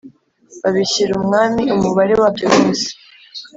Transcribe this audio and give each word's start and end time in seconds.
babishyira 0.61 1.11
umwami 1.19 1.63
umubare 1.75 2.13
wabyo 2.21 2.45
wose 2.55 2.87